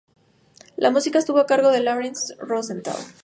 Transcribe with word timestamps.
La 0.77 0.89
música 0.89 1.19
estuvo 1.19 1.37
a 1.37 1.45
cargo 1.45 1.69
de 1.69 1.81
Laurence 1.81 2.33
Rosenthal. 2.39 2.97